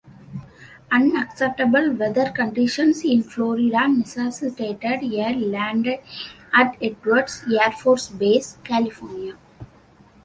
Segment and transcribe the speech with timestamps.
[0.91, 6.01] Unacceptable weather conditions in Florida necessitated a landing
[6.51, 9.37] at Edwards Air Force Base, California.